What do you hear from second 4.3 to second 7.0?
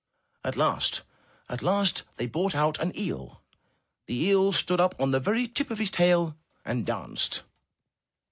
stood up on the very tip of his tail and